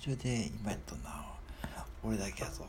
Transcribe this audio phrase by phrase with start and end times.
[0.00, 1.10] 中で今やっとんな
[2.02, 2.64] 俺だけやぞ。